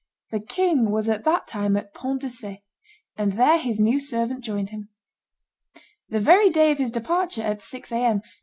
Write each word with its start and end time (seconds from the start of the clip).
The 0.31 0.39
king 0.39 0.89
was 0.89 1.07
at 1.09 1.25
that 1.25 1.45
time 1.45 1.77
at 1.77 1.93
Ponts 1.93 2.23
de 2.25 2.29
Ce, 2.31 2.59
and 3.17 3.33
there 3.33 3.59
his 3.59 3.79
new 3.79 3.99
servant 3.99 4.43
joined 4.43 4.71
him." 4.71 4.89
The 6.09 6.19
very 6.19 6.49
day 6.49 6.71
of 6.71 6.79
his 6.79 6.89
departure, 6.89 7.43
at 7.43 7.61
six 7.61 7.91
A. 7.91 8.03
M. 8.03 8.23